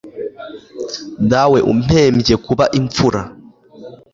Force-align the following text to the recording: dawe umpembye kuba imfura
dawe 1.31 1.59
umpembye 1.71 2.35
kuba 2.45 2.65
imfura 2.79 3.21